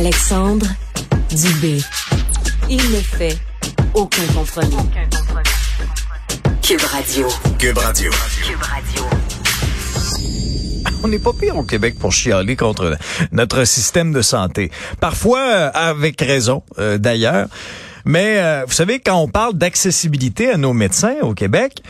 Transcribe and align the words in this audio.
Alexandre 0.00 0.66
Dubé. 1.28 1.78
Il 2.70 2.78
ne 2.90 3.00
fait 3.00 3.36
aucun 3.92 4.24
compromis. 4.34 4.88
Cube 6.62 6.80
Radio. 6.80 7.28
Cube 7.58 7.76
Radio. 7.76 8.10
Cube 8.42 8.62
Radio. 8.62 9.02
On 11.04 11.08
n'est 11.08 11.18
pas 11.18 11.34
pire 11.34 11.58
au 11.58 11.64
Québec 11.64 11.98
pour 11.98 12.12
chialer 12.12 12.56
contre 12.56 12.96
notre 13.32 13.66
système 13.66 14.14
de 14.14 14.22
santé. 14.22 14.70
Parfois, 15.00 15.40
euh, 15.40 15.70
avec 15.74 16.18
raison, 16.22 16.62
euh, 16.78 16.96
d'ailleurs. 16.96 17.48
Mais 18.06 18.38
euh, 18.38 18.64
vous 18.66 18.72
savez, 18.72 19.00
quand 19.00 19.18
on 19.18 19.28
parle 19.28 19.52
d'accessibilité 19.52 20.50
à 20.50 20.56
nos 20.56 20.72
médecins 20.72 21.16
au 21.20 21.34
Québec, 21.34 21.82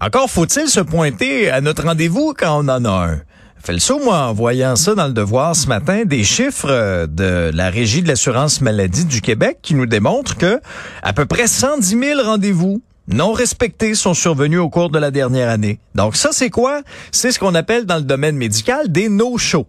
encore 0.00 0.30
faut-il 0.30 0.68
se 0.68 0.80
pointer 0.80 1.50
à 1.50 1.60
notre 1.60 1.84
rendez-vous 1.84 2.32
quand 2.34 2.64
on 2.64 2.68
en 2.68 2.82
a 2.86 3.08
un. 3.12 3.20
Fait 3.66 3.72
le 3.72 3.80
saut, 3.80 3.98
moi, 3.98 4.28
en 4.28 4.32
voyant 4.32 4.76
ça 4.76 4.94
dans 4.94 5.08
le 5.08 5.12
devoir 5.12 5.56
ce 5.56 5.66
matin, 5.66 6.04
des 6.04 6.22
chiffres 6.22 6.70
euh, 6.70 7.08
de 7.08 7.50
la 7.52 7.68
Régie 7.68 8.00
de 8.00 8.06
l'assurance 8.06 8.60
maladie 8.60 9.04
du 9.04 9.20
Québec 9.20 9.58
qui 9.60 9.74
nous 9.74 9.86
démontrent 9.86 10.36
que 10.36 10.60
à 11.02 11.12
peu 11.12 11.26
près 11.26 11.48
110 11.48 11.98
000 11.98 12.22
rendez-vous 12.22 12.80
non 13.08 13.32
respectés 13.32 13.96
sont 13.96 14.14
survenus 14.14 14.60
au 14.60 14.68
cours 14.68 14.90
de 14.90 15.00
la 15.00 15.10
dernière 15.10 15.48
année. 15.50 15.80
Donc 15.96 16.14
ça, 16.14 16.28
c'est 16.30 16.48
quoi? 16.48 16.82
C'est 17.10 17.32
ce 17.32 17.40
qu'on 17.40 17.56
appelle 17.56 17.86
dans 17.86 17.96
le 17.96 18.02
domaine 18.02 18.36
médical 18.36 18.86
des 18.92 19.08
no-shows. 19.08 19.66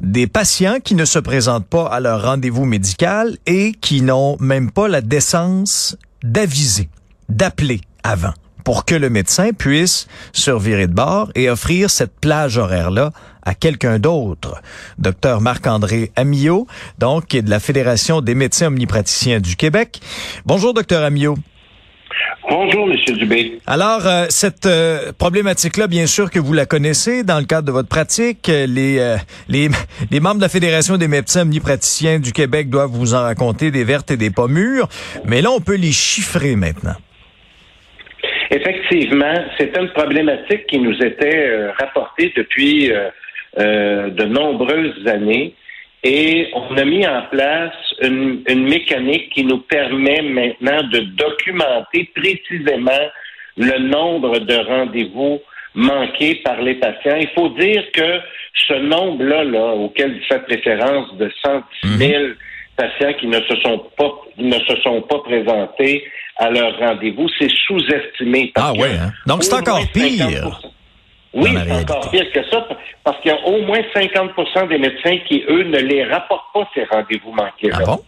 Des 0.00 0.28
patients 0.28 0.78
qui 0.78 0.94
ne 0.94 1.04
se 1.04 1.18
présentent 1.18 1.66
pas 1.66 1.86
à 1.86 1.98
leur 1.98 2.22
rendez-vous 2.22 2.66
médical 2.66 3.36
et 3.46 3.72
qui 3.72 4.02
n'ont 4.02 4.36
même 4.38 4.70
pas 4.70 4.86
la 4.86 5.00
décence 5.00 5.96
d'aviser, 6.22 6.88
d'appeler 7.28 7.80
avant 8.04 8.34
pour 8.64 8.84
que 8.84 8.94
le 8.94 9.10
médecin 9.10 9.50
puisse 9.52 10.06
se 10.32 10.50
revirer 10.50 10.86
de 10.86 10.94
bord 10.94 11.30
et 11.34 11.50
offrir 11.50 11.90
cette 11.90 12.18
plage 12.20 12.58
horaire-là 12.58 13.12
à 13.42 13.54
quelqu'un 13.54 13.98
d'autre. 13.98 14.60
Docteur 14.98 15.40
Marc-André 15.40 16.12
Amillot, 16.16 16.66
donc, 16.98 17.26
qui 17.26 17.38
est 17.38 17.42
de 17.42 17.50
la 17.50 17.60
Fédération 17.60 18.20
des 18.20 18.34
médecins 18.34 18.68
omnipraticiens 18.68 19.40
du 19.40 19.56
Québec. 19.56 20.00
Bonjour, 20.46 20.74
docteur 20.74 21.02
Amillot. 21.02 21.36
Bonjour, 22.48 22.86
Monsieur 22.86 23.14
Dubé. 23.14 23.60
Alors, 23.66 24.06
euh, 24.06 24.26
cette 24.28 24.66
euh, 24.66 25.12
problématique-là, 25.16 25.86
bien 25.86 26.06
sûr 26.06 26.30
que 26.30 26.38
vous 26.38 26.52
la 26.52 26.66
connaissez 26.66 27.22
dans 27.22 27.38
le 27.38 27.44
cadre 27.44 27.66
de 27.66 27.72
votre 27.72 27.88
pratique. 27.88 28.48
Les, 28.48 28.98
euh, 28.98 29.16
les, 29.48 29.70
les 30.10 30.20
membres 30.20 30.36
de 30.36 30.42
la 30.42 30.48
Fédération 30.48 30.96
des 30.98 31.08
médecins 31.08 31.42
omnipraticiens 31.42 32.18
du 32.18 32.32
Québec 32.32 32.68
doivent 32.68 32.90
vous 32.90 33.14
en 33.14 33.22
raconter 33.22 33.70
des 33.70 33.84
vertes 33.84 34.10
et 34.10 34.16
des 34.16 34.30
pas 34.30 34.48
mûres. 34.48 34.88
Mais 35.24 35.40
là, 35.40 35.50
on 35.50 35.60
peut 35.60 35.76
les 35.76 35.92
chiffrer 35.92 36.56
maintenant. 36.56 36.96
Effectivement, 38.52 39.34
c'est 39.56 39.74
une 39.78 39.88
problématique 39.88 40.66
qui 40.66 40.78
nous 40.78 40.94
était 41.02 41.48
euh, 41.48 41.72
rapportée 41.80 42.34
depuis 42.36 42.92
euh, 42.92 43.08
euh, 43.58 44.10
de 44.10 44.24
nombreuses 44.24 45.06
années 45.06 45.54
et 46.04 46.48
on 46.52 46.76
a 46.76 46.84
mis 46.84 47.06
en 47.06 47.22
place 47.30 47.72
une, 48.02 48.42
une 48.46 48.68
mécanique 48.68 49.30
qui 49.30 49.44
nous 49.44 49.60
permet 49.60 50.20
maintenant 50.20 50.82
de 50.82 51.00
documenter 51.16 52.10
précisément 52.14 53.08
le 53.56 53.78
nombre 53.78 54.38
de 54.40 54.54
rendez-vous 54.54 55.40
manqués 55.74 56.34
par 56.44 56.60
les 56.60 56.74
patients. 56.74 57.16
Il 57.18 57.30
faut 57.34 57.48
dire 57.50 57.84
que 57.92 58.20
ce 58.68 58.74
nombre-là, 58.74 59.44
là, 59.44 59.64
auquel 59.74 60.12
vous 60.12 60.24
faites 60.28 60.46
référence 60.46 61.16
de 61.16 61.30
110 61.42 61.98
000 61.98 62.22
patients 62.76 63.12
qui 63.20 63.26
ne 63.26 63.40
se 63.40 63.56
sont 63.62 63.84
pas 63.96 64.10
ne 64.38 64.58
se 64.58 64.76
sont 64.82 65.02
pas 65.02 65.18
présentés 65.20 66.04
à 66.36 66.50
leur 66.50 66.78
rendez-vous, 66.78 67.28
c'est 67.38 67.50
sous-estimé. 67.66 68.52
Ah 68.54 68.72
ouais, 68.72 68.90
hein? 69.00 69.12
Donc, 69.26 69.44
c'est 69.44 69.54
encore 69.54 69.80
pire 69.92 70.26
50%. 70.26 70.70
Oui, 71.34 71.50
c'est 71.54 71.72
encore 71.72 72.10
pire 72.10 72.30
que 72.32 72.44
ça, 72.50 72.66
parce 73.04 73.20
qu'il 73.20 73.30
y 73.30 73.34
a 73.34 73.46
au 73.46 73.62
moins 73.62 73.80
50% 73.94 74.68
des 74.68 74.78
médecins 74.78 75.18
qui, 75.28 75.44
eux, 75.48 75.64
ne 75.64 75.78
les 75.78 76.04
rapportent 76.04 76.52
pas, 76.52 76.68
ces 76.74 76.84
rendez-vous 76.84 77.32
manqués. 77.32 77.70
Ah 77.72 77.84
bon? 77.84 78.00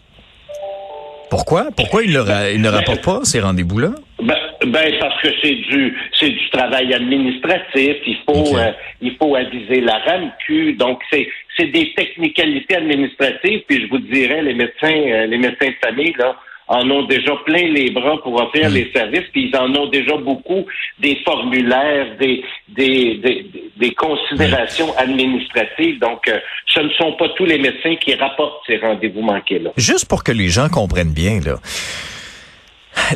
Pourquoi? 1.31 1.67
Pourquoi 1.77 2.03
ils 2.05 2.13
ne, 2.13 2.55
ils 2.55 2.61
ne 2.61 2.69
rapportent 2.69 3.05
pas 3.05 3.21
ces 3.25 3.41
rendez-vous-là? 3.41 3.91
Ben, 4.23 4.37
ben, 4.67 4.95
parce 5.01 5.21
que 5.21 5.29
c'est 5.43 5.55
du 5.55 5.97
c'est 6.19 6.31
du 6.31 6.51
travail 6.51 6.95
administratif. 6.95 7.97
Il 8.07 8.19
faut 8.25 8.57
euh, 8.57 8.71
il 9.01 9.17
faut 9.17 9.35
aviser 9.35 9.81
la 9.81 9.99
RAMQ. 9.99 10.75
Donc 10.75 11.01
c'est 11.11 11.27
c'est 11.57 11.67
des 11.69 11.93
technicalités 11.95 12.77
administratives. 12.77 13.63
Puis 13.69 13.83
je 13.83 13.89
vous 13.89 13.99
dirais 13.99 14.43
les 14.43 14.55
médecins 14.55 15.01
euh, 15.13 15.27
les 15.27 15.39
médecins 15.39 15.69
de 15.69 15.87
famille 15.87 16.15
là 16.19 16.37
en 16.67 16.91
ont 16.91 17.03
déjà 17.03 17.33
plein 17.45 17.69
les 17.69 17.91
bras 17.91 18.17
pour 18.23 18.41
offrir 18.43 18.71
Hmm. 18.71 18.75
les 18.75 18.91
services. 18.93 19.29
Puis 19.33 19.51
ils 19.53 19.57
en 19.57 19.71
ont 19.75 19.89
déjà 19.89 20.17
beaucoup 20.17 20.65
des 20.99 21.17
formulaires, 21.25 22.17
des 22.19 22.43
des 22.69 23.17
des, 23.25 23.47
des 23.77 23.95
considérations 23.95 24.97
administratives. 24.97 25.99
Donc 26.01 26.27
euh, 26.29 26.39
ce 26.67 26.81
ne 26.81 26.89
sont 26.91 27.13
pas 27.19 27.29
tous 27.37 27.45
les 27.45 27.59
médecins 27.59 27.97
qui 27.97 28.15
rapportent 28.15 28.63
ces 28.67 28.79
rendez-vous 28.79 29.21
manqués 29.21 29.59
là. 29.59 29.71
Juste 29.77 30.07
pour 30.09 30.25
que 30.25 30.33
les 30.33 30.49
gens 30.49 30.69
comprennent 30.69 31.13
bien, 31.13 31.41
là. 31.45 31.57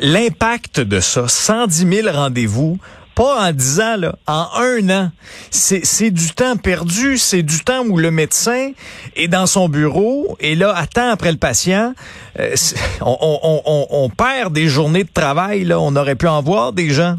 L'impact 0.03 0.81
de 0.81 1.00
ça, 1.00 1.28
110 1.28 2.03
000 2.03 2.09
rendez-vous, 2.16 2.78
pas 3.19 3.49
en 3.49 3.53
10 3.53 3.81
ans, 3.81 3.97
là, 3.99 4.15
en 4.29 4.47
un 4.61 4.89
an. 4.91 5.11
C'est, 5.51 6.11
du 6.11 6.29
temps 6.34 6.56
perdu, 6.56 7.19
c'est 7.19 7.43
du 7.43 7.59
temps 7.65 7.83
où 7.84 7.99
le 7.99 8.11
médecin 8.12 8.71
est 9.17 9.29
dans 9.29 9.47
son 9.47 9.69
bureau 9.69 10.37
et 10.41 10.55
là, 10.55 10.73
attend 10.77 11.11
après 11.11 11.33
le 11.33 11.39
patient. 11.39 11.93
Euh, 12.39 12.55
on, 13.01 13.17
on- 13.21 13.41
on- 13.43 13.62
on- 13.67 13.87
on 14.05 14.09
perd 14.11 14.53
des 14.53 14.69
journées 14.69 15.05
de 15.05 15.12
travail, 15.12 15.65
là. 15.65 15.81
On 15.81 15.95
aurait 15.97 16.15
pu 16.15 16.28
en 16.28 16.41
voir 16.43 16.73
des 16.73 16.91
gens. 16.91 17.17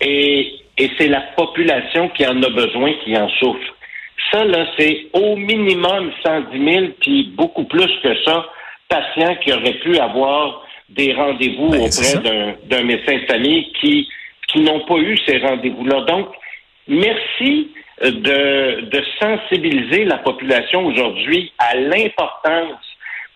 et, 0.00 0.54
et 0.78 0.90
c'est 0.98 1.08
la 1.08 1.20
population 1.36 2.08
qui 2.10 2.26
en 2.26 2.42
a 2.42 2.48
besoin 2.50 2.92
qui 3.04 3.16
en 3.16 3.28
souffre. 3.38 3.60
Ça, 4.32 4.44
là, 4.44 4.64
c'est 4.78 5.06
au 5.12 5.36
minimum 5.36 6.10
110 6.24 6.58
000, 6.72 6.86
puis 7.00 7.32
beaucoup 7.36 7.64
plus 7.64 7.90
que 8.02 8.14
ça, 8.24 8.46
patients 8.88 9.36
qui 9.44 9.52
auraient 9.52 9.78
pu 9.80 9.98
avoir 9.98 10.62
des 10.88 11.12
rendez-vous 11.12 11.68
Ben, 11.70 11.82
auprès 11.82 12.14
d'un, 12.22 12.54
d'un 12.68 12.84
médecin 12.84 13.16
de 13.18 13.26
famille 13.26 13.70
qui, 13.80 14.08
qui 14.52 14.60
n'ont 14.60 14.80
pas 14.86 14.96
eu 14.96 15.16
ces 15.26 15.38
rendez-vous-là. 15.38 16.02
Donc, 16.02 16.28
merci 16.88 17.70
euh, 18.02 18.10
de, 18.10 18.90
de 18.90 19.04
sensibiliser 19.20 20.04
la 20.04 20.18
population 20.18 20.86
aujourd'hui 20.86 21.52
à 21.58 21.76
l'importance 21.76 22.78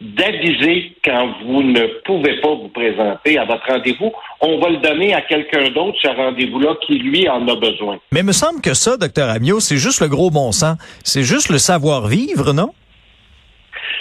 d'aviser 0.01 0.93
quand 1.05 1.35
vous 1.45 1.63
ne 1.63 1.87
pouvez 2.05 2.41
pas 2.41 2.49
vous 2.49 2.69
présenter 2.69 3.39
à 3.39 3.45
votre 3.45 3.65
rendez-vous. 3.67 4.13
On 4.41 4.59
va 4.59 4.69
le 4.71 4.79
donner 4.79 5.15
à 5.15 5.23
quelqu'un 5.23 5.71
d'autre, 5.71 5.97
ce 6.03 6.09
rendez-vous-là, 6.09 6.75
qui, 6.87 6.99
lui, 6.99 7.29
en 7.29 7.47
a 7.49 7.55
besoin. 7.57 7.99
Mais 8.13 8.21
il 8.21 8.27
me 8.27 8.33
semble 8.33 8.61
que 8.61 8.75
ça, 8.75 8.97
docteur 8.97 9.31
Amiot, 9.31 9.61
c'est 9.61 9.77
juste 9.77 10.01
le 10.01 10.09
gros 10.09 10.31
bon 10.31 10.53
sens. 10.53 10.77
C'est 11.05 11.23
juste 11.23 11.49
le 11.49 11.59
savoir-vivre, 11.59 12.53
non? 12.53 12.71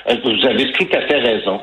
Euh, 0.10 0.16
Vous 0.24 0.46
avez 0.48 0.72
tout 0.74 0.88
à 0.94 1.02
fait 1.02 1.20
raison. 1.20 1.62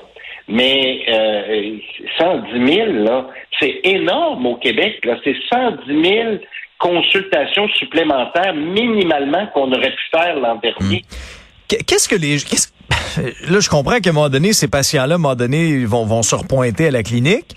Mais 0.49 1.03
euh, 1.09 1.77
110 2.19 2.75
000, 2.75 2.87
là, 3.05 3.27
c'est 3.59 3.81
énorme 3.85 4.47
au 4.47 4.57
Québec. 4.57 5.01
C'est 5.25 5.37
110 5.53 6.03
000 6.03 6.37
consultations 6.79 7.69
supplémentaires 7.79 8.55
minimalement 8.55 9.47
qu'on 9.55 9.71
aurait 9.73 9.91
pu 9.93 10.03
faire 10.11 10.37
l'an 10.41 10.57
dernier. 10.63 11.05
Qu- 11.69 11.85
Qu'est-ce 11.87 12.09
que 12.09 12.17
les... 12.17 12.39
Là, 13.49 13.61
je 13.61 13.69
comprends 13.69 13.99
qu'à 14.01 14.11
un 14.11 14.13
moment 14.13 14.29
donné, 14.29 14.53
ces 14.53 14.69
patients-là, 14.69 15.15
à 15.15 15.17
un 15.17 15.19
moment 15.19 15.35
donné, 15.35 15.85
vont, 15.85 16.05
vont 16.05 16.23
se 16.23 16.35
repointer 16.35 16.89
à 16.89 16.91
la 16.91 17.03
clinique. 17.03 17.55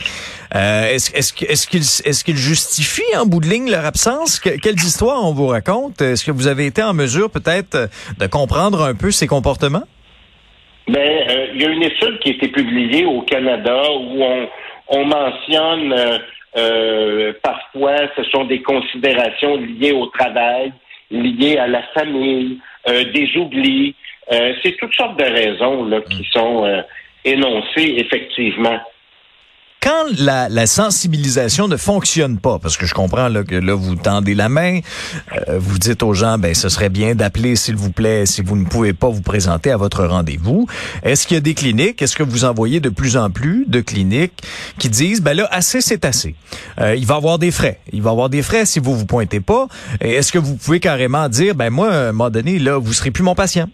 Euh, 0.56 0.86
est-ce, 0.94 2.24
qu'ils, 2.24 2.36
justifient 2.38 3.16
en 3.18 3.26
bout 3.26 3.40
de 3.40 3.48
ligne 3.48 3.70
leur 3.70 3.86
absence? 3.86 4.40
Que- 4.40 4.58
quelles 4.60 4.76
histoires 4.76 5.24
on 5.24 5.34
vous 5.34 5.48
raconte? 5.48 6.02
Est-ce 6.02 6.24
que 6.26 6.32
vous 6.32 6.48
avez 6.48 6.66
été 6.66 6.82
en 6.84 6.94
mesure 6.94 7.30
peut-être 7.30 7.90
de 8.20 8.28
comprendre 8.28 8.82
un 8.84 8.94
peu 8.96 9.12
ces 9.12 9.28
comportements? 9.28 9.84
Ben, 10.88 10.98
euh, 11.30 11.48
il 11.54 11.62
y 11.62 11.66
a 11.66 11.70
une 11.70 11.84
étude 11.84 12.20
qui 12.20 12.30
a 12.30 12.34
été 12.34 12.48
publiée 12.50 13.06
au 13.06 13.22
Canada 13.22 13.84
où 13.92 14.22
on, 14.22 14.50
on 14.90 15.06
mentionne 15.06 15.94
euh, 15.94 16.18
euh, 16.58 17.34
parfois 17.42 17.96
ce 18.16 18.24
sont 18.26 18.46
des 18.46 18.62
considérations 18.62 19.58
liées 19.58 19.94
au 19.94 20.08
travail, 20.08 20.72
liées 21.10 21.58
à 21.58 21.68
la 21.68 21.84
famille, 21.94 22.60
euh, 22.88 23.06
des 23.12 23.30
oublis. 23.38 23.96
Euh, 24.31 24.54
c'est 24.62 24.78
toutes 24.78 24.94
sortes 24.94 25.18
de 25.18 25.24
raisons 25.24 25.86
là, 25.86 26.02
qui 26.02 26.24
sont 26.31 26.66
euh, 26.66 26.81
énoncées 27.24 27.96
effectivement. 27.98 28.80
Quand 29.83 30.06
la, 30.18 30.65
sensibilisation 30.65 31.68
ne 31.68 31.75
fonctionne 31.75 32.38
pas, 32.38 32.57
parce 32.57 32.77
que 32.77 32.85
je 32.85 32.94
comprends 32.94 33.27
là, 33.27 33.44
que 33.44 33.56
là, 33.56 33.74
vous 33.74 33.95
tendez 33.95 34.33
la 34.33 34.47
main, 34.47 34.80
euh, 35.50 35.59
vous 35.59 35.77
dites 35.77 36.03
aux 36.03 36.13
gens, 36.13 36.38
ben 36.38 36.56
ce 36.56 36.69
serait 36.69 36.88
bien 36.88 37.15
d'appeler, 37.15 37.57
s'il 37.57 37.75
vous 37.75 37.91
plaît, 37.91 38.25
si 38.25 38.41
vous 38.41 38.56
ne 38.56 38.63
pouvez 38.63 38.94
pas 38.94 39.09
vous 39.09 39.21
présenter 39.21 39.71
à 39.71 39.77
votre 39.77 40.06
rendez-vous. 40.06 40.68
Est-ce 41.03 41.27
qu'il 41.27 41.35
y 41.35 41.38
a 41.38 41.41
des 41.41 41.53
cliniques, 41.53 42.01
est-ce 42.01 42.15
que 42.15 42.24
vous 42.24 42.45
envoyez 42.45 42.80
de 42.80 42.88
plus 42.88 43.18
en 43.18 43.30
plus 43.30 43.65
de 43.68 43.81
cliniques 43.81 44.41
qui 44.80 44.88
disent, 44.88 45.21
ben 45.21 45.33
là, 45.33 45.50
assez, 45.51 45.81
c'est 45.81 46.06
assez. 46.06 46.35
Euh, 46.80 46.95
il 46.95 47.06
va 47.06 47.15
avoir 47.15 47.38
des 47.38 47.51
frais. 47.51 47.81
Il 47.91 48.01
va 48.01 48.12
avoir 48.12 48.30
des 48.30 48.41
frais 48.41 48.65
si 48.65 48.80
vous 48.80 48.95
vous 48.95 49.06
pointez 49.06 49.41
pas. 49.41 49.68
Est-ce 50.00 50.31
que 50.31 50.39
vous 50.39 50.56
pouvez 50.56 50.80
carrément 50.80 51.27
dire, 51.27 51.56
ben 51.56 51.69
moi, 51.69 51.91
à 51.91 51.97
un 52.07 52.12
moment 52.13 52.30
donné, 52.30 52.57
là, 52.57 52.77
vous 52.77 52.94
serez 52.94 53.12
plus 53.12 53.24
mon 53.24 53.35
patient? 53.35 53.68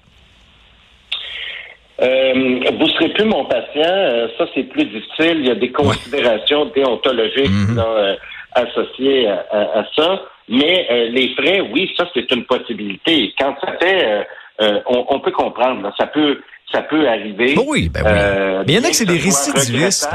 Euh, 2.01 2.60
vous 2.80 2.88
serez 2.90 3.10
plus 3.10 3.25
mon 3.25 3.46
patient, 3.46 3.81
euh, 3.86 4.28
ça 4.38 4.46
c'est 4.56 4.63
plus 4.63 4.86
difficile. 4.86 5.38
Il 5.40 5.48
y 5.48 5.51
a 5.51 5.56
des 5.56 5.72
considérations 5.72 6.66
déontologiques 6.66 7.50
Mhm. 7.50 7.75
là, 7.75 7.86
euh, 7.86 8.16
associées 8.54 9.28
à, 9.28 9.46
à- 9.51 9.80
à 9.80 9.86
ça. 9.96 10.22
Mais 10.48 10.88
euh, 10.90 11.10
les 11.10 11.30
frais, 11.36 11.62
oui, 11.62 11.92
ça 11.98 12.07
c'est 12.13 12.31
une 12.31 12.46
possibilité. 12.46 13.34
Quand 13.38 13.56
ça 13.62 13.74
fait 13.80 14.04
euh, 14.06 14.24
euh, 14.62 14.80
on, 14.88 15.19
peut 15.22 15.31
comprendre. 15.31 15.90
Ça 15.98 16.07
peut, 16.07 16.42
ça 16.72 16.81
peut 16.81 17.07
arriver. 17.07 17.56
Oui, 17.66 17.88
ben 17.90 18.02
oui. 18.04 18.12
Euh, 18.12 18.63
Mais 18.68 18.74
il 18.74 18.75
y 18.75 18.80
en 18.80 18.84
a 18.84 18.90
que 18.90 18.95
c'est 18.95 19.06
des 19.06 19.13
récidivistes. 19.18 20.10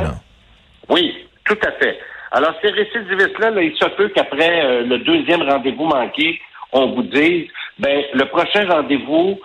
Oui, 0.91 1.15
tout 1.47 1.57
à 1.67 1.73
fait. 1.73 1.99
Alors, 2.31 2.53
ces 2.61 2.69
récidivistes-là, 2.71 3.51
là, 3.51 3.63
il 3.63 3.75
se 3.77 3.85
peut 3.97 4.09
qu'après 4.15 4.65
euh, 4.65 4.83
le 4.85 4.99
deuxième 4.99 5.43
rendez-vous 5.43 5.85
manqué, 5.87 6.41
on 6.73 6.89
vous 6.95 7.05
dise, 7.05 7.47
ben, 7.79 8.05
le 8.13 8.25
prochain 8.27 8.67
rendez-vous 8.69 9.39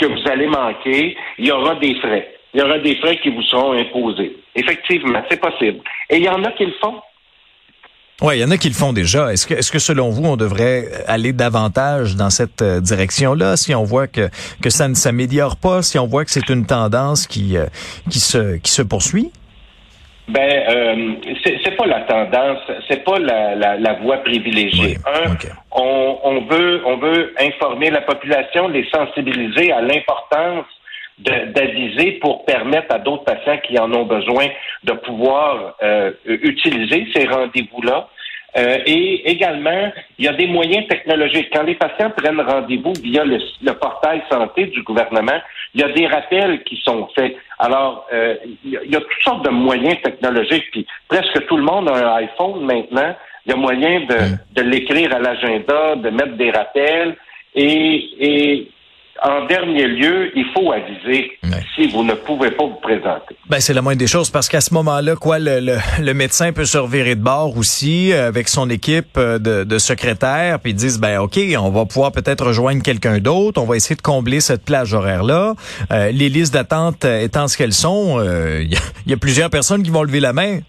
que 0.00 0.06
vous 0.06 0.30
allez 0.30 0.46
manquer, 0.46 1.16
il 1.38 1.46
y 1.46 1.52
aura 1.52 1.76
des 1.76 1.94
frais. 1.96 2.34
Il 2.52 2.60
y 2.60 2.62
aura 2.62 2.78
des 2.78 2.96
frais 2.96 3.16
qui 3.18 3.30
vous 3.30 3.42
seront 3.42 3.72
imposés. 3.72 4.36
Effectivement, 4.56 5.22
c'est 5.30 5.40
possible. 5.40 5.80
Et 6.08 6.16
il 6.16 6.24
y 6.24 6.28
en 6.28 6.42
a 6.42 6.50
qui 6.52 6.64
le 6.66 6.72
font. 6.80 6.96
Oui, 8.22 8.36
il 8.36 8.40
y 8.40 8.44
en 8.44 8.50
a 8.50 8.58
qui 8.58 8.68
le 8.68 8.74
font 8.74 8.92
déjà. 8.92 9.32
Est-ce 9.32 9.46
que, 9.46 9.54
est-ce 9.54 9.72
que 9.72 9.78
selon 9.78 10.10
vous, 10.10 10.24
on 10.24 10.36
devrait 10.36 10.88
aller 11.06 11.32
davantage 11.32 12.16
dans 12.16 12.28
cette 12.28 12.60
euh, 12.60 12.80
direction-là 12.80 13.56
si 13.56 13.74
on 13.74 13.84
voit 13.84 14.08
que, 14.08 14.28
que 14.60 14.68
ça 14.68 14.88
ne 14.88 14.94
s'améliore 14.94 15.56
pas, 15.56 15.80
si 15.80 15.98
on 15.98 16.06
voit 16.06 16.26
que 16.26 16.30
c'est 16.30 16.50
une 16.50 16.66
tendance 16.66 17.26
qui, 17.26 17.56
euh, 17.56 17.64
qui, 18.10 18.20
se, 18.20 18.56
qui 18.58 18.72
se 18.72 18.82
poursuit? 18.82 19.30
Ben, 20.30 20.62
euh, 20.68 21.34
c'est, 21.44 21.76
pas 21.76 21.86
la 21.86 22.02
tendance, 22.02 22.60
c'est 22.88 23.02
pas 23.02 23.18
la, 23.18 23.76
la, 23.76 23.92
voie 23.94 24.18
privilégiée. 24.18 24.96
Un, 25.04 25.34
on, 25.72 26.18
on, 26.22 26.40
veut, 26.42 26.82
on 26.86 26.98
veut 26.98 27.34
informer 27.40 27.90
la 27.90 28.02
population, 28.02 28.68
les 28.68 28.88
sensibiliser 28.90 29.72
à 29.72 29.80
l'importance 29.80 30.66
d'aviser 31.18 32.12
pour 32.12 32.44
permettre 32.44 32.94
à 32.94 32.98
d'autres 32.98 33.24
patients 33.24 33.58
qui 33.66 33.78
en 33.78 33.92
ont 33.92 34.04
besoin 34.04 34.46
de 34.84 34.92
pouvoir 34.92 35.74
euh, 35.82 36.12
utiliser 36.24 37.08
ces 37.12 37.26
rendez-vous-là. 37.26 38.08
Euh, 38.56 38.78
et 38.84 39.30
également, 39.30 39.92
il 40.18 40.24
y 40.24 40.28
a 40.28 40.32
des 40.32 40.46
moyens 40.46 40.86
technologiques. 40.88 41.50
Quand 41.52 41.62
les 41.62 41.76
patients 41.76 42.10
prennent 42.10 42.40
rendez-vous 42.40 42.92
via 43.02 43.24
le, 43.24 43.38
portail 43.74 44.22
santé 44.30 44.66
du 44.66 44.82
gouvernement, 44.82 45.38
il 45.74 45.80
y 45.80 45.84
a 45.84 45.88
des 45.92 46.06
rappels 46.06 46.62
qui 46.64 46.80
sont 46.84 47.08
faits. 47.14 47.36
Alors, 47.58 48.06
euh, 48.12 48.34
il, 48.64 48.72
y 48.72 48.96
a, 48.96 49.00
toutes 49.00 49.22
sortes 49.22 49.44
de 49.44 49.50
moyens 49.50 50.00
technologiques. 50.02 50.70
Puis 50.72 50.86
presque 51.08 51.46
tout 51.46 51.56
le 51.56 51.62
monde 51.62 51.88
a 51.88 51.94
un 51.94 52.16
iPhone 52.16 52.64
maintenant. 52.64 53.14
Il 53.46 53.50
y 53.50 53.52
a 53.52 53.56
moyen 53.56 54.00
de, 54.00 54.14
mm. 54.14 54.38
de 54.56 54.62
l'écrire 54.62 55.14
à 55.14 55.18
l'agenda, 55.20 55.96
de 55.96 56.10
mettre 56.10 56.36
des 56.36 56.50
rappels. 56.50 57.16
Et, 57.54 58.04
et 58.20 58.70
en 59.22 59.46
dernier 59.46 59.86
lieu, 59.86 60.30
il 60.34 60.46
faut 60.54 60.72
aviser 60.72 61.32
si 61.74 61.88
vous 61.88 62.02
ne 62.02 62.14
pouvez 62.14 62.50
pas 62.52 62.64
vous 62.64 62.80
présenter. 62.80 63.36
Ben, 63.48 63.60
c'est 63.60 63.74
la 63.74 63.82
moindre 63.82 63.98
des 63.98 64.06
choses 64.06 64.30
parce 64.30 64.48
qu'à 64.48 64.60
ce 64.60 64.72
moment-là, 64.74 65.14
quoi, 65.16 65.38
le, 65.38 65.60
le, 66.00 66.14
médecin 66.14 66.52
peut 66.52 66.64
se 66.64 66.78
revirer 66.78 67.16
de 67.16 67.22
bord 67.22 67.56
aussi 67.56 68.12
euh, 68.12 68.28
avec 68.28 68.48
son 68.48 68.70
équipe 68.70 69.18
euh, 69.18 69.38
de, 69.38 69.64
de 69.64 69.78
secrétaires, 69.78 70.58
puis 70.60 70.72
ils 70.72 70.76
disent, 70.76 70.98
ben 70.98 71.18
ok, 71.18 71.38
on 71.58 71.70
va 71.70 71.84
pouvoir 71.84 72.12
peut-être 72.12 72.46
rejoindre 72.46 72.82
quelqu'un 72.82 73.18
d'autre, 73.18 73.60
on 73.60 73.66
va 73.66 73.76
essayer 73.76 73.96
de 73.96 74.02
combler 74.02 74.40
cette 74.40 74.64
plage 74.64 74.94
horaire-là. 74.94 75.54
Euh, 75.92 76.10
les 76.12 76.28
listes 76.28 76.54
d'attente 76.54 77.04
étant 77.04 77.46
ce 77.48 77.58
qu'elles 77.58 77.72
sont, 77.72 78.20
il 78.60 78.78
y, 79.06 79.12
a 79.12 79.16
plusieurs 79.16 79.50
personnes 79.50 79.82
qui 79.82 79.90
vont 79.90 80.02
lever 80.02 80.20
la 80.20 80.32
main. 80.32 80.60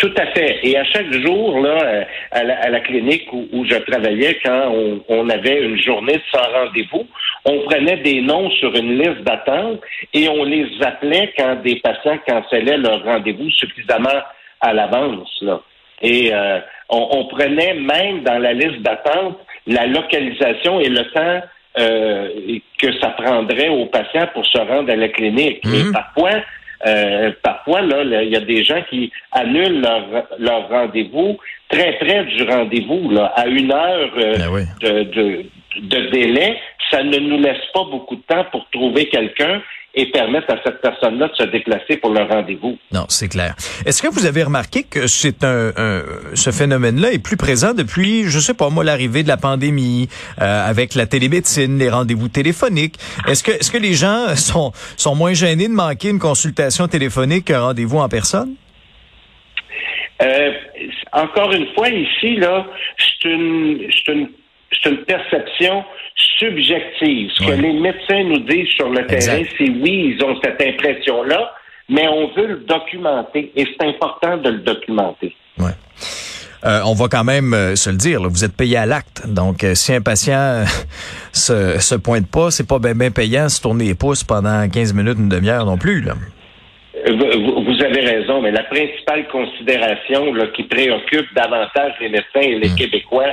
Tout 0.00 0.12
à 0.16 0.26
fait. 0.28 0.60
Et 0.62 0.78
à 0.78 0.84
chaque 0.84 1.12
jour, 1.12 1.60
là, 1.60 2.06
à 2.32 2.42
la, 2.42 2.80
clinique 2.80 3.28
où, 3.32 3.64
je 3.66 3.76
travaillais, 3.76 4.38
quand 4.42 4.72
on, 4.72 5.04
on, 5.08 5.28
avait 5.28 5.62
une 5.62 5.78
journée 5.78 6.18
sans 6.32 6.50
rendez-vous, 6.52 7.06
on 7.44 7.60
prenait 7.66 7.98
des 7.98 8.22
noms 8.22 8.50
sur 8.52 8.74
une 8.74 8.98
liste 8.98 9.22
d'attente 9.22 9.80
et 10.14 10.26
on 10.30 10.44
les 10.44 10.66
appelait 10.82 11.32
quand 11.36 11.56
des 11.62 11.76
patients 11.76 12.18
cancellaient 12.26 12.78
leur 12.78 13.04
rendez-vous 13.04 13.50
suffisamment 13.50 14.20
à 14.60 14.72
l'avance. 14.72 15.36
Là. 15.42 15.60
Et 16.00 16.30
euh, 16.32 16.60
on, 16.88 17.26
prenait 17.26 17.74
même 17.74 18.22
dans 18.22 18.38
la 18.38 18.54
liste 18.54 18.80
d'attente 18.80 19.38
la 19.66 19.86
localisation 19.86 20.80
et 20.80 20.88
le 20.88 21.04
temps 21.12 21.46
euh, 21.78 22.58
que 22.80 22.98
ça 23.00 23.10
prendrait 23.10 23.68
aux 23.68 23.86
patients 23.86 24.26
pour 24.32 24.46
se 24.46 24.58
rendre 24.58 24.90
à 24.90 24.96
la 24.96 25.08
clinique. 25.08 25.60
Et 25.64 25.84
mhm. 25.84 25.92
parfois, 25.92 26.40
euh, 26.86 27.32
parfois, 27.42 27.82
là, 27.82 28.02
il 28.22 28.30
y 28.30 28.36
a 28.36 28.40
des 28.40 28.64
gens 28.64 28.82
qui 28.88 29.12
annulent 29.32 29.80
leur, 29.80 30.26
leur 30.38 30.68
rendez-vous 30.68 31.38
très 31.68 31.92
près 31.98 32.24
du 32.24 32.42
rendez-vous, 32.42 33.10
là, 33.10 33.26
à 33.36 33.46
une 33.46 33.72
heure 33.72 34.10
ben 34.16 34.66
de, 34.80 35.02
de, 35.04 35.44
de 35.82 36.10
délai. 36.10 36.56
Ça 36.90 37.02
ne 37.02 37.18
nous 37.18 37.38
laisse 37.38 37.64
pas 37.72 37.84
beaucoup 37.84 38.16
de 38.16 38.22
temps 38.22 38.44
pour 38.50 38.68
trouver 38.70 39.06
quelqu'un 39.08 39.62
et 39.94 40.10
permettre 40.10 40.52
à 40.52 40.56
cette 40.64 40.80
personne-là 40.80 41.28
de 41.28 41.34
se 41.34 41.42
déplacer 41.44 41.96
pour 41.96 42.10
le 42.10 42.22
rendez-vous. 42.22 42.78
Non, 42.92 43.06
c'est 43.08 43.28
clair. 43.28 43.54
Est-ce 43.84 44.02
que 44.02 44.08
vous 44.08 44.26
avez 44.26 44.44
remarqué 44.44 44.84
que 44.84 45.06
c'est 45.06 45.42
un, 45.42 45.72
ce 46.34 46.50
phénomène-là 46.50 47.12
est 47.12 47.18
plus 47.18 47.36
présent 47.36 47.74
depuis, 47.74 48.24
je 48.24 48.38
sais 48.38 48.54
pas 48.54 48.70
moi, 48.70 48.84
l'arrivée 48.84 49.22
de 49.22 49.28
la 49.28 49.36
pandémie, 49.36 50.08
euh, 50.40 50.68
avec 50.68 50.94
la 50.94 51.06
télémédecine, 51.06 51.78
les 51.78 51.90
rendez-vous 51.90 52.28
téléphoniques? 52.28 52.96
Est-ce 53.26 53.42
que 53.42 53.50
est-ce 53.50 53.70
que 53.70 53.78
les 53.78 53.94
gens 53.94 54.28
sont 54.36 54.72
sont 54.96 55.14
moins 55.14 55.34
gênés 55.34 55.68
de 55.68 55.72
manquer 55.72 56.10
une 56.10 56.20
consultation 56.20 56.86
téléphonique 56.86 57.46
qu'un 57.46 57.60
rendez-vous 57.60 57.98
en 57.98 58.08
personne? 58.08 58.54
Euh, 60.22 60.52
encore 61.12 61.52
une 61.52 61.66
fois, 61.74 61.88
ici, 61.88 62.36
là, 62.36 62.66
c'est 62.98 63.28
une, 63.28 63.90
c'est 63.90 64.12
une, 64.12 64.28
c'est 64.70 64.90
une 64.90 64.98
perception 64.98 65.84
subjective. 66.38 67.30
Ce 67.34 67.46
que 67.46 67.52
les 67.52 67.72
médecins 67.72 68.24
nous 68.24 68.40
disent 68.40 68.68
sur 68.68 68.88
le 68.88 69.06
terrain, 69.06 69.42
c'est 69.58 69.68
oui, 69.68 70.16
ils 70.16 70.24
ont 70.24 70.38
cette 70.42 70.60
impression-là, 70.60 71.52
mais 71.88 72.06
on 72.08 72.28
veut 72.28 72.46
le 72.46 72.56
documenter 72.58 73.52
et 73.56 73.64
c'est 73.64 73.86
important 73.86 74.36
de 74.36 74.50
le 74.50 74.58
documenter. 74.58 75.34
Ouais. 75.58 75.72
Euh, 76.64 76.80
on 76.84 76.92
va 76.92 77.08
quand 77.08 77.24
même 77.24 77.54
euh, 77.54 77.74
se 77.74 77.88
le 77.88 77.96
dire, 77.96 78.20
vous 78.20 78.44
êtes 78.44 78.54
payé 78.54 78.76
à 78.76 78.84
l'acte. 78.84 79.26
Donc, 79.26 79.64
euh, 79.64 79.74
si 79.74 79.94
un 79.94 80.02
patient 80.02 80.64
se, 81.32 81.80
se 81.80 81.94
pointe 81.94 82.30
pas, 82.30 82.50
c'est 82.50 82.68
pas 82.68 82.78
bien 82.78 82.94
ben 82.94 83.10
payant 83.10 83.48
se 83.48 83.62
tourner 83.62 83.84
les 83.86 83.94
pouces 83.94 84.24
pendant 84.24 84.68
15 84.68 84.92
minutes, 84.92 85.16
une 85.18 85.30
demi-heure 85.30 85.64
non 85.64 85.78
plus. 85.78 86.02
Là. 86.02 86.14
Vous, 87.06 87.82
avez 87.82 88.00
raison, 88.00 88.42
mais 88.42 88.50
la 88.50 88.64
principale 88.64 89.26
considération 89.28 90.34
là, 90.34 90.48
qui 90.48 90.64
préoccupe 90.64 91.34
davantage 91.34 91.94
les 91.98 92.10
médecins 92.10 92.40
et 92.40 92.58
les 92.58 92.68
mmh. 92.68 92.74
Québécois, 92.74 93.32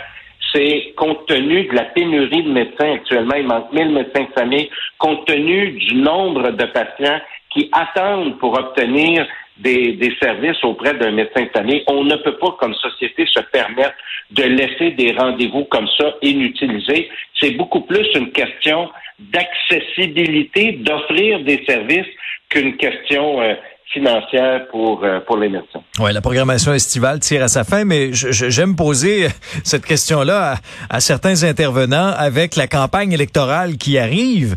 c'est 0.54 0.94
compte 0.96 1.26
tenu 1.28 1.66
de 1.66 1.76
la 1.76 1.86
pénurie 1.86 2.44
de 2.44 2.52
médecins 2.52 2.94
actuellement, 2.94 3.36
il 3.36 3.48
manque 3.48 3.72
1000 3.72 3.90
médecins 3.90 4.24
de 4.24 4.34
famille, 4.40 4.70
compte 4.98 5.26
tenu 5.26 5.72
du 5.72 5.96
nombre 5.96 6.52
de 6.52 6.66
patients 6.66 7.20
qui 7.50 7.70
attendent 7.72 8.38
pour 8.40 8.58
obtenir 8.58 9.26
des, 9.60 10.16
services 10.22 10.64
auprès 10.64 10.94
d'un 10.94 11.12
médecin 11.12 11.44
de 11.44 11.50
famille, 11.50 11.84
on 11.88 12.04
ne 12.04 12.16
peut 12.18 12.38
pas, 12.38 12.56
comme 12.60 12.74
société, 12.76 13.26
se 13.26 13.40
permettre 13.40 13.96
de 14.32 14.44
laisser 14.44 14.92
des 14.92 15.14
rendez-vous 15.14 15.66
comme 15.66 15.88
ça 15.98 16.14
inutilisés. 16.22 17.10
C'est 17.40 17.52
beaucoup 17.52 17.82
plus 17.82 18.08
une 18.16 18.32
question 18.32 18.90
d'accessibilité, 19.20 20.74
d'offrir 20.74 21.40
des 21.42 21.64
services 21.68 22.08
qu'une 22.50 22.78
question 22.78 23.42
euh, 23.42 23.56
financière 23.94 24.68
pour 24.70 25.04
euh, 25.04 25.20
pour 25.26 25.38
les 25.38 25.50
médecins. 25.50 25.82
Oui, 26.00 26.12
la 26.14 26.22
programmation 26.22 26.74
estivale 26.74 27.20
tire 27.20 27.44
à 27.44 27.48
sa 27.48 27.64
fin, 27.64 27.86
mais 27.86 28.10
j'aime 28.12 28.76
poser 28.76 29.28
cette 29.64 29.86
question-là 29.86 30.56
à, 30.90 31.00
certains 31.00 31.44
intervenants 31.44 32.14
avec 32.18 32.56
la 32.56 32.68
campagne 32.68 33.14
électorale 33.14 33.78
qui 33.78 33.98
arrive. 33.98 34.56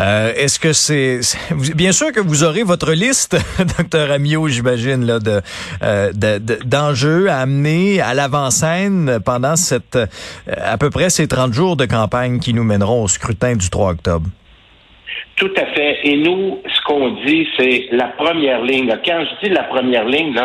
Euh, 0.00 0.32
Est-ce 0.36 0.58
que 0.58 0.72
c'est 0.72 1.20
bien 1.74 1.92
sûr 1.92 2.12
que 2.12 2.20
vous 2.20 2.44
aurez 2.44 2.62
votre 2.62 2.92
liste, 2.92 3.36
docteur 3.78 4.10
Amiot, 4.10 4.48
j'imagine, 4.48 5.04
là, 5.04 5.18
de 5.18 5.40
euh, 5.82 6.12
d'enjeux 6.64 7.28
à 7.28 7.38
amener 7.38 8.00
à 8.00 8.14
l'avant-scène 8.14 9.18
pendant 9.24 9.56
cette 9.56 9.96
euh, 9.96 10.06
à 10.56 10.78
peu 10.78 10.90
près 10.90 11.10
ces 11.10 11.26
30 11.26 11.52
jours 11.52 11.76
de 11.76 11.84
campagne 11.84 12.38
qui 12.38 12.54
nous 12.54 12.64
mèneront 12.64 13.02
au 13.02 13.08
scrutin 13.08 13.56
du 13.56 13.70
3 13.70 13.90
octobre. 13.90 14.26
Tout 15.36 15.52
à 15.56 15.66
fait. 15.66 16.00
Et 16.04 16.16
nous, 16.16 16.60
ce 16.66 16.80
qu'on 16.82 17.10
dit, 17.24 17.48
c'est 17.56 17.88
la 17.92 18.08
première 18.08 18.62
ligne. 18.62 18.92
Quand 19.04 19.24
je 19.24 19.46
dis 19.46 19.54
la 19.54 19.64
première 19.64 20.04
ligne, 20.04 20.40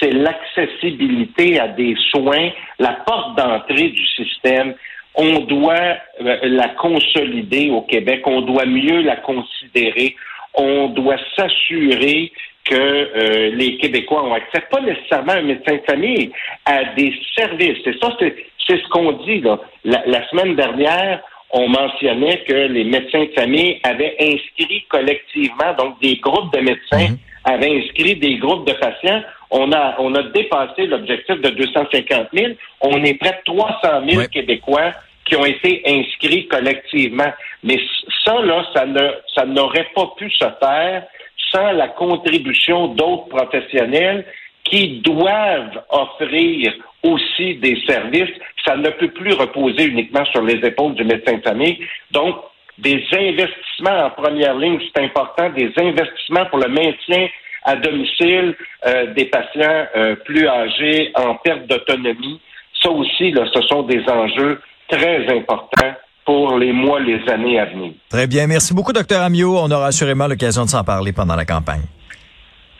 c'est 0.00 0.10
l'accessibilité 0.10 1.60
à 1.60 1.68
des 1.68 1.94
soins, 2.10 2.50
la 2.78 2.92
porte 3.06 3.36
d'entrée 3.36 3.88
du 3.88 4.06
système. 4.06 4.74
On 5.14 5.40
doit 5.40 5.96
euh, 6.22 6.38
la 6.42 6.68
consolider 6.70 7.70
au 7.70 7.82
Québec, 7.82 8.22
on 8.26 8.40
doit 8.40 8.64
mieux 8.64 9.02
la 9.02 9.16
considérer, 9.16 10.16
on 10.54 10.88
doit 10.88 11.18
s'assurer 11.36 12.32
que 12.64 12.74
euh, 12.74 13.50
les 13.54 13.76
Québécois 13.76 14.24
ont 14.24 14.34
accès, 14.34 14.62
pas 14.70 14.80
nécessairement 14.80 15.32
à 15.32 15.36
un 15.36 15.42
médecin 15.42 15.76
de 15.76 15.82
famille, 15.86 16.32
à 16.64 16.84
des 16.96 17.14
services. 17.36 17.86
Et 17.86 17.94
ça, 18.00 18.16
c'est 18.18 18.36
ce 18.68 18.88
qu'on 18.88 19.12
dit 19.24 19.42
la 19.84 20.28
semaine 20.30 20.56
dernière, 20.56 21.20
on 21.52 21.68
mentionnait 21.68 22.42
que 22.48 22.54
les 22.54 22.84
médecins 22.84 23.24
de 23.24 23.32
famille 23.34 23.78
avaient 23.84 24.16
inscrit 24.18 24.84
collectivement, 24.88 25.74
donc 25.78 26.00
des 26.00 26.16
groupes 26.16 26.52
de 26.54 26.60
médecins 26.60 27.10
mhm. 27.10 27.18
avaient 27.44 27.78
inscrit 27.78 28.16
des 28.16 28.36
groupes 28.36 28.66
de 28.66 28.72
patients. 28.72 29.22
On 29.50 29.70
a, 29.72 29.96
on 29.98 30.14
a 30.14 30.22
dépassé 30.22 30.86
l'objectif 30.86 31.40
de 31.42 31.50
250 31.50 32.28
000. 32.32 32.52
On 32.80 33.04
est 33.04 33.14
près 33.14 33.32
de 33.32 33.52
300 33.52 34.08
000 34.08 34.22
Québécois 34.32 34.92
qui 35.26 35.36
ont 35.36 35.44
été 35.44 35.82
inscrits 35.86 36.48
collectivement. 36.48 37.32
Mais 37.62 37.78
ça, 38.24 38.40
là, 38.40 38.64
ça 38.74 38.86
ne, 38.86 39.10
ça 39.34 39.44
n'aurait 39.44 39.88
pas 39.94 40.10
pu 40.16 40.30
se 40.30 40.46
faire 40.58 41.04
sans 41.52 41.72
la 41.72 41.88
contribution 41.88 42.88
d'autres 42.88 43.28
professionnels 43.28 44.24
qui 44.64 45.00
doivent 45.00 45.82
offrir 45.90 46.72
aussi 47.02 47.56
des 47.56 47.80
services. 47.86 48.30
Ça 48.64 48.76
ne 48.76 48.90
peut 48.90 49.08
plus 49.08 49.32
reposer 49.32 49.86
uniquement 49.86 50.24
sur 50.26 50.42
les 50.42 50.64
épaules 50.66 50.94
du 50.94 51.04
médecin 51.04 51.38
de 51.38 51.42
famille. 51.42 51.78
Donc, 52.10 52.36
des 52.78 53.04
investissements 53.12 54.06
en 54.06 54.10
première 54.10 54.56
ligne, 54.56 54.78
c'est 54.80 55.02
important, 55.02 55.50
des 55.50 55.72
investissements 55.76 56.46
pour 56.46 56.58
le 56.58 56.68
maintien 56.68 57.28
à 57.64 57.76
domicile 57.76 58.56
euh, 58.86 59.12
des 59.14 59.26
patients 59.26 59.86
euh, 59.96 60.16
plus 60.24 60.48
âgés 60.48 61.12
en 61.14 61.34
perte 61.36 61.66
d'autonomie. 61.66 62.40
Ça 62.82 62.90
aussi, 62.90 63.30
là, 63.30 63.44
ce 63.54 63.62
sont 63.62 63.82
des 63.84 64.02
enjeux 64.08 64.60
très 64.88 65.26
importants 65.32 65.94
pour 66.24 66.58
les 66.58 66.72
mois, 66.72 67.00
les 67.00 67.20
années 67.28 67.58
à 67.58 67.66
venir. 67.66 67.92
Très 68.08 68.26
bien. 68.26 68.46
Merci 68.46 68.74
beaucoup, 68.74 68.92
docteur 68.92 69.22
Amiot. 69.22 69.58
On 69.58 69.70
aura 69.70 69.86
assurément 69.86 70.26
l'occasion 70.26 70.64
de 70.64 70.70
s'en 70.70 70.84
parler 70.84 71.12
pendant 71.12 71.36
la 71.36 71.44
campagne. 71.44 71.82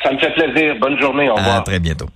Ça 0.02 0.12
me 0.12 0.18
fait 0.18 0.32
plaisir. 0.32 0.76
Bonne 0.80 1.00
journée. 1.00 1.28
Au 1.28 1.34
revoir. 1.34 1.58
À 1.58 1.62
très 1.62 1.78
bientôt. 1.78 2.06